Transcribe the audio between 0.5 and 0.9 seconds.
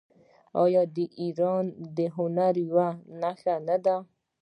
آیا